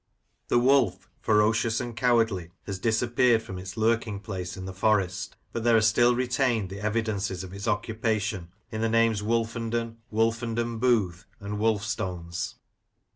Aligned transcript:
The 0.47 0.57
wolf, 0.57 1.07
ferocious 1.21 1.79
and 1.79 1.95
cowardly, 1.95 2.49
has 2.65 2.79
disappeared 2.79 3.43
from 3.43 3.59
its 3.59 3.77
lurking 3.77 4.19
place 4.19 4.57
in 4.57 4.65
the 4.65 4.73
Forest, 4.73 5.35
but 5.53 5.63
there 5.63 5.77
are 5.77 5.81
still 5.81 6.15
retained 6.15 6.71
the 6.71 6.79
evidences 6.81 7.43
of 7.43 7.53
its 7.53 7.67
occupation 7.67 8.49
in 8.71 8.81
the 8.81 8.89
names, 8.89 9.21
Wolfenden, 9.21 9.97
Wolfenden 10.11 10.79
Booth, 10.79 11.27
and 11.39 11.59
Wolfstones. 11.59 12.55